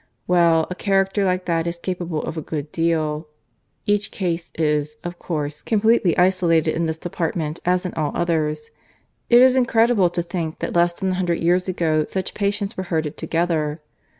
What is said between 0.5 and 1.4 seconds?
a character